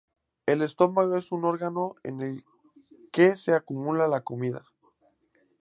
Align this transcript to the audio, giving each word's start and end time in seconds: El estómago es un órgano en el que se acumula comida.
El 0.47 0.63
estómago 0.63 1.15
es 1.15 1.31
un 1.31 1.45
órgano 1.45 1.93
en 2.03 2.21
el 2.21 2.43
que 3.11 3.35
se 3.35 3.53
acumula 3.53 4.19
comida. 4.23 4.65